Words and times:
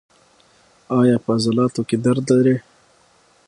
ایا 0.99 1.15
په 1.23 1.29
عضلاتو 1.35 1.81
کې 1.89 1.97
درد 2.05 2.23
لرئ؟ 2.35 2.57